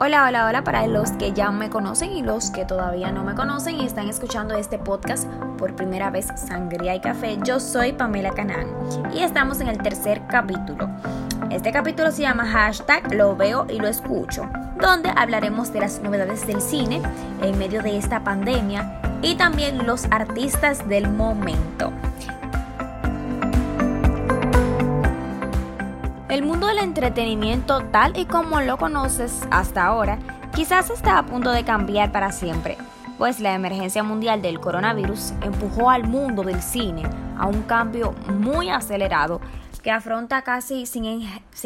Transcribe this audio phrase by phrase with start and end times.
[0.00, 3.36] Hola, hola, hola para los que ya me conocen y los que todavía no me
[3.36, 7.38] conocen y están escuchando este podcast por primera vez, Sangría y Café.
[7.44, 8.66] Yo soy Pamela Canán
[9.14, 10.90] y estamos en el tercer capítulo.
[11.48, 16.44] Este capítulo se llama hashtag Lo veo y lo escucho, donde hablaremos de las novedades
[16.44, 17.00] del cine
[17.40, 21.92] en medio de esta pandemia y también los artistas del momento.
[26.34, 30.18] El mundo del entretenimiento tal y como lo conoces hasta ahora
[30.52, 32.76] quizás está a punto de cambiar para siempre,
[33.18, 37.04] pues la emergencia mundial del coronavirus empujó al mundo del cine
[37.38, 39.40] a un cambio muy acelerado
[39.84, 41.22] que afronta casi sin,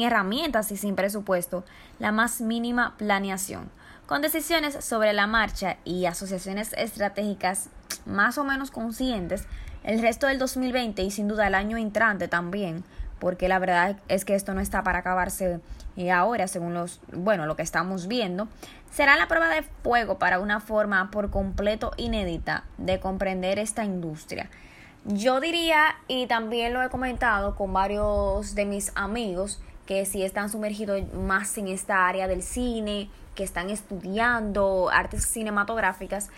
[0.00, 1.64] herramientas y sin presupuesto
[1.98, 3.68] la más mínima planeación,
[4.06, 7.68] con decisiones sobre la marcha y asociaciones estratégicas
[8.06, 9.44] más o menos conscientes,
[9.82, 12.84] el resto del 2020 y sin duda el año entrante también
[13.22, 15.60] porque la verdad es que esto no está para acabarse
[15.96, 18.48] eh, ahora, según los, bueno, lo que estamos viendo,
[18.90, 24.50] será la prueba de fuego para una forma por completo inédita de comprender esta industria.
[25.04, 30.48] Yo diría, y también lo he comentado con varios de mis amigos, que si están
[30.50, 36.28] sumergidos más en esta área del cine, que están estudiando artes cinematográficas,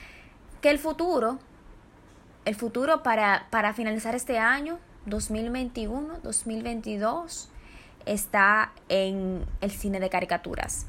[0.60, 1.38] que el futuro,
[2.44, 7.48] el futuro para, para finalizar este año 2021, 2022
[8.06, 10.86] está en el cine de caricaturas.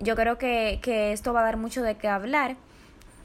[0.00, 0.80] Yo creo que,
[1.12, 2.56] esto va a dar mucho de qué hablar,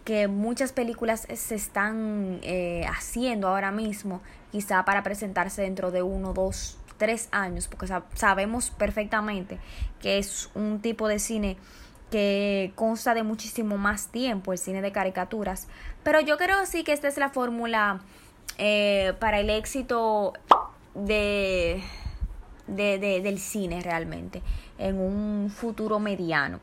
[0.05, 6.33] que muchas películas se están eh, haciendo ahora mismo, quizá para presentarse dentro de uno,
[6.33, 9.57] dos, tres años, porque sabemos perfectamente
[10.01, 11.57] que es un tipo de cine
[12.11, 15.67] que consta de muchísimo más tiempo, el cine de caricaturas.
[16.03, 18.01] Pero yo creo sí que esta es la fórmula
[18.57, 20.33] eh, para el éxito
[20.95, 21.81] de,
[22.67, 24.41] del cine realmente
[24.77, 26.59] en un futuro mediano.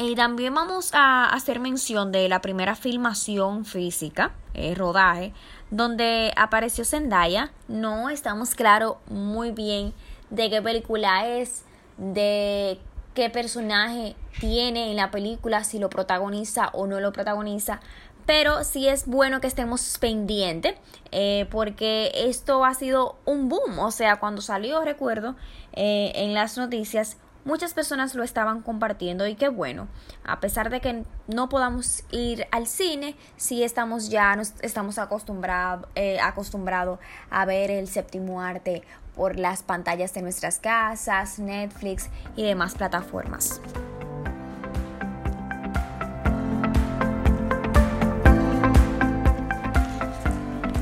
[0.00, 5.32] Y también vamos a hacer mención de la primera filmación física, eh, rodaje,
[5.72, 7.50] donde apareció Zendaya.
[7.66, 9.92] No estamos claros muy bien
[10.30, 11.64] de qué película es,
[11.96, 12.78] de
[13.14, 17.80] qué personaje tiene en la película, si lo protagoniza o no lo protagoniza,
[18.28, 20.74] pero sí es bueno que estemos pendientes
[21.12, 25.34] eh, porque esto ha sido un boom, o sea, cuando salió, recuerdo,
[25.72, 27.16] eh, en las noticias,
[27.46, 29.88] muchas personas lo estaban compartiendo y qué bueno,
[30.26, 35.88] a pesar de que no podamos ir al cine, sí estamos ya, nos estamos acostumbrados
[35.94, 36.98] eh, acostumbrado
[37.30, 38.82] a ver el séptimo arte
[39.16, 43.62] por las pantallas de nuestras casas, Netflix y demás plataformas.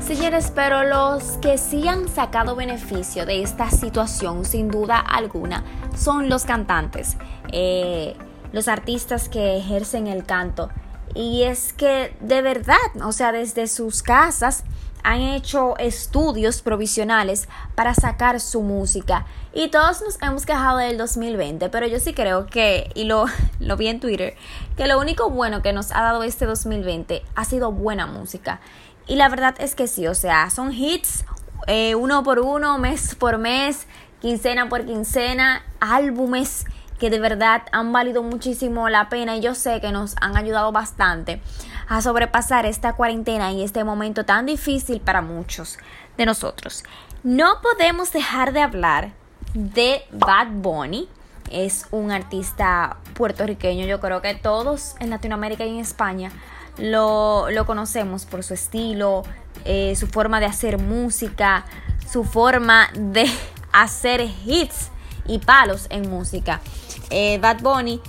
[0.07, 5.65] Señores, pero los que sí han sacado beneficio de esta situación, sin duda alguna,
[5.97, 7.17] son los cantantes,
[7.51, 8.15] eh,
[8.53, 10.69] los artistas que ejercen el canto.
[11.13, 14.63] Y es que de verdad, o sea, desde sus casas
[15.03, 19.25] han hecho estudios provisionales para sacar su música.
[19.53, 23.25] Y todos nos hemos quejado del 2020, pero yo sí creo que, y lo,
[23.59, 24.35] lo vi en Twitter,
[24.77, 28.61] que lo único bueno que nos ha dado este 2020 ha sido buena música.
[29.07, 31.25] Y la verdad es que sí, o sea, son hits
[31.67, 33.87] eh, uno por uno, mes por mes,
[34.21, 36.65] quincena por quincena, álbumes
[36.99, 40.71] que de verdad han valido muchísimo la pena y yo sé que nos han ayudado
[40.71, 41.41] bastante
[41.87, 45.77] a sobrepasar esta cuarentena y este momento tan difícil para muchos
[46.17, 46.83] de nosotros.
[47.23, 49.11] No podemos dejar de hablar
[49.53, 51.07] de Bad Bunny.
[51.51, 56.31] Es un artista puertorriqueño, yo creo que todos en Latinoamérica y en España
[56.77, 59.23] lo, conocemos por su estilo,
[59.65, 61.65] eh, su forma de hacer música,
[62.11, 63.25] su forma de
[63.71, 64.89] hacer hits
[65.25, 66.61] y palos en música.
[67.09, 68.01] Eh, Bad Bunny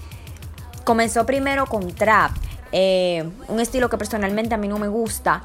[0.85, 2.33] comenzó primero con trap.
[2.71, 5.45] Eh, un estilo que personalmente a mí no me gusta,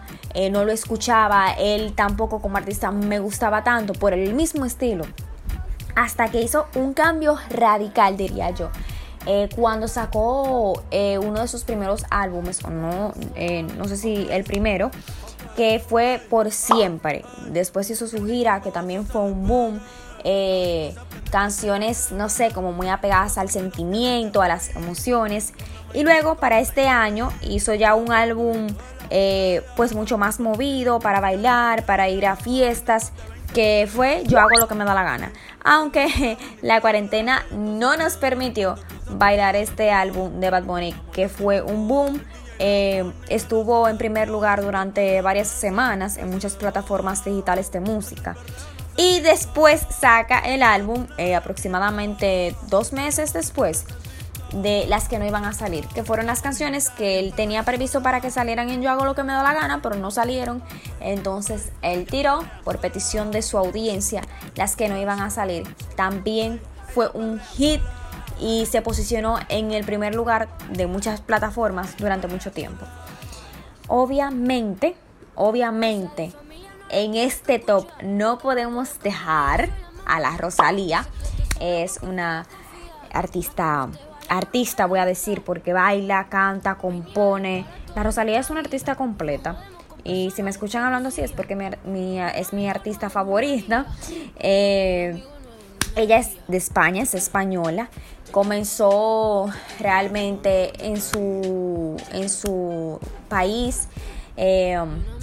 [0.52, 5.06] no lo escuchaba, él tampoco como artista me gustaba tanto por el mismo estilo,
[5.96, 8.70] hasta que hizo un cambio radical, diría yo.
[9.26, 14.28] Eh, cuando sacó eh, uno de sus primeros álbumes, o no, eh, no sé si
[14.30, 14.92] el primero,
[15.56, 17.24] que fue Por Siempre.
[17.50, 19.82] Después hizo su gira, que también fue un boom.
[21.32, 25.54] canciones, no sé, como muy apegadas al sentimiento, a las emociones.
[25.94, 28.68] Y luego para este año hizo ya un álbum
[29.76, 33.12] pues mucho más movido para bailar, para ir a fiestas,
[33.54, 35.32] que fue Yo hago lo que me da la gana.
[35.64, 38.76] Aunque la cuarentena no nos permitió
[39.10, 42.22] bailar este álbum de Bad Bunny, que fue un boom.
[42.60, 48.36] Eh, estuvo en primer lugar durante varias semanas en muchas plataformas digitales de música.
[48.96, 53.86] Y después saca el álbum, eh, aproximadamente dos meses después,
[54.54, 58.04] de las que no iban a salir, que fueron las canciones que él tenía previsto
[58.04, 60.64] para que salieran en Yo hago lo que me da la gana, pero no salieron.
[61.00, 64.22] Entonces él tiró, por petición de su audiencia,
[64.56, 65.64] las que no iban a salir.
[65.96, 66.62] También
[66.94, 67.82] fue un hit
[68.40, 72.86] y se posicionó en el primer lugar de muchas plataformas durante mucho tiempo.
[73.88, 74.96] Obviamente,
[75.36, 76.32] obviamente,
[76.90, 79.70] en este top no podemos dejar
[80.06, 81.06] a la Rosalía.
[81.60, 82.46] Es una
[83.12, 83.90] artista,
[84.38, 87.66] artista voy a decir, porque baila, canta, compone.
[87.96, 89.58] La Rosalía es una artista completa.
[90.04, 91.78] Y si me escuchan hablando así es porque
[92.36, 93.86] es mi artista favorita.
[94.38, 95.24] Eh,
[95.96, 97.90] ella es de España, es española.
[98.32, 99.50] Comenzó
[99.80, 103.00] realmente en su, en su
[103.30, 103.88] país.
[104.36, 104.78] Eh,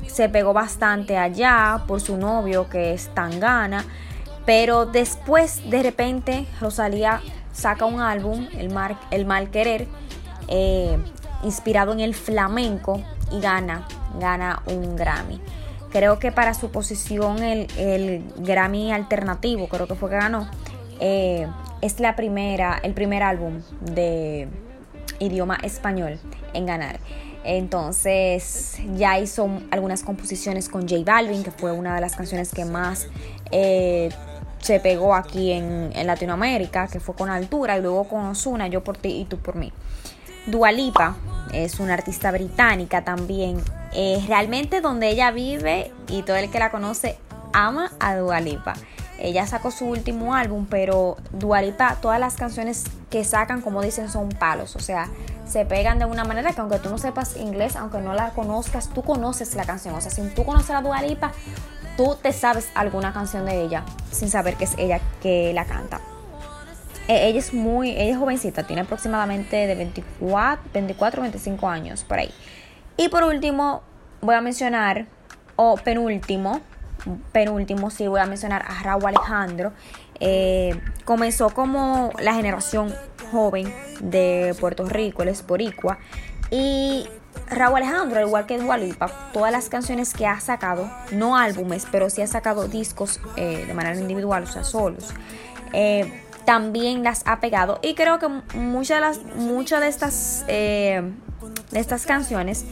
[0.07, 3.85] se pegó bastante allá por su novio que es Tangana.
[4.47, 7.21] Pero después de repente Rosalía
[7.53, 8.73] saca un álbum, El,
[9.11, 9.87] el Mal Querer,
[10.49, 10.99] eh,
[11.43, 13.03] inspirado en el flamenco
[13.33, 13.87] y gana,
[14.19, 15.41] gana un Grammy.
[15.91, 20.49] Creo que para su posición el, Grammy alternativo, creo que fue que ganó,
[21.01, 21.49] eh,
[21.81, 24.49] es la primera, el primer álbum de
[25.19, 26.19] idioma español
[26.55, 27.01] en ganar.
[27.43, 32.65] Entonces ya hizo algunas composiciones con J Balvin, que fue una de las canciones que
[32.65, 33.09] más
[33.51, 34.11] eh,
[34.61, 38.97] se pegó aquí en, Latinoamérica, que fue con Altura, y luego con Osuna, Yo por
[38.97, 39.73] ti y tú por mí.
[40.47, 41.17] Dualipa
[41.53, 43.63] es una artista británica también.
[43.93, 47.19] Es realmente donde ella vive y todo el que la conoce
[47.53, 48.75] ama a Dualipa.
[49.19, 54.31] Ella sacó su último álbum, pero Dualipa, todas las canciones que sacan, como dicen, son
[54.31, 54.77] palos.
[54.77, 55.11] O sea,
[55.47, 58.89] se pegan de una manera que aunque tú no sepas inglés, aunque no la conozcas,
[58.95, 59.95] tú conoces la canción.
[59.95, 61.33] O sea, si tú conoces a Dualipa,
[62.01, 66.01] tú te sabes alguna canción de ella sin saber que es ella que la canta.
[67.09, 72.21] E, ella es muy, ella es jovencita, tiene aproximadamente de 24, 24, 25 años por
[72.21, 72.31] ahí.
[72.97, 73.83] Y por último,
[74.23, 75.09] voy a mencionar,
[75.57, 76.63] o penúltimo,
[77.33, 79.75] penúltimo, sí, voy a mencionar a Raúl Alejandro.
[80.21, 82.95] Eh, comenzó como la generación
[83.31, 85.99] joven de Puerto Rico, él es boricua.
[86.51, 87.07] Y
[87.49, 92.11] Raúl Alejandro, al igual que Dualipa, todas las canciones que ha sacado, no álbumes, pero
[92.11, 95.11] sí ha sacado discos eh, de manera individual, o sea, solos,
[95.73, 97.79] eh, también las ha pegado.
[97.83, 101.13] Y creo que muchas de, las, muchas de, estas, de
[101.73, 102.65] estas canciones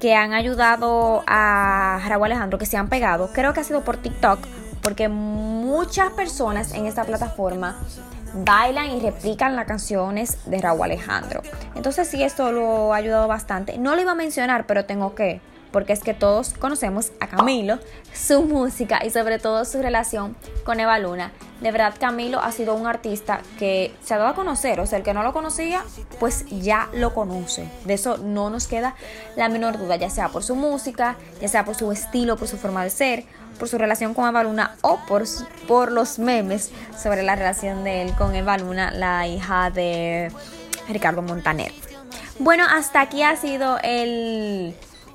[0.00, 3.96] que han ayudado a Raúl Alejandro, que se han pegado, creo que ha sido por
[3.96, 4.38] TikTok,
[4.82, 7.80] porque muchas personas en esta plataforma
[8.34, 11.42] bailan y replican las canciones de Raúl Alejandro.
[11.74, 13.78] Entonces sí, esto lo ha ayudado bastante.
[13.78, 15.40] No lo iba a mencionar, pero tengo que
[15.74, 17.80] porque es que todos conocemos a Camilo,
[18.12, 21.32] su música y sobre todo su relación con Eva Luna.
[21.60, 24.98] De verdad, Camilo ha sido un artista que se ha dado a conocer, o sea,
[24.98, 25.82] el que no lo conocía,
[26.20, 27.68] pues ya lo conoce.
[27.86, 28.94] De eso no nos queda
[29.34, 32.56] la menor duda, ya sea por su música, ya sea por su estilo, por su
[32.56, 33.24] forma de ser,
[33.58, 35.24] por su relación con Eva Luna o por,
[35.66, 36.70] por los memes
[37.00, 40.30] sobre la relación de él con Eva Luna, la hija de
[40.88, 41.72] Ricardo Montaner.
[42.38, 44.74] Bueno, hasta aquí ha sido el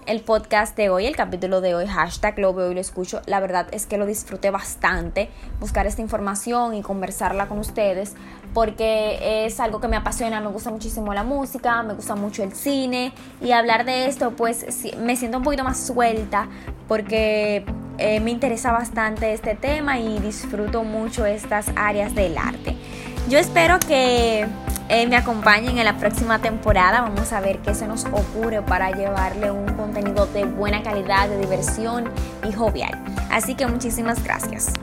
[0.09, 3.21] el podcast de hoy, el capítulo de hoy, hashtag lo veo y lo escucho.
[3.27, 8.15] La verdad es que lo disfruté bastante, buscar esta información y conversarla con ustedes,
[8.55, 12.53] porque es algo que me apasiona, me gusta muchísimo la música, me gusta mucho el
[12.53, 14.65] cine y hablar de esto pues
[14.97, 16.49] me siento un poquito más suelta
[16.87, 17.63] porque
[17.99, 22.75] eh, me interesa bastante este tema y disfruto mucho estas áreas del arte.
[23.29, 24.47] Yo espero que
[24.89, 27.01] eh, me acompañen en la próxima temporada.
[27.01, 31.37] Vamos a ver qué se nos ocurre para llevarle un contenido de buena calidad, de
[31.37, 32.09] diversión
[32.47, 32.99] y jovial.
[33.29, 34.73] Así que muchísimas gracias.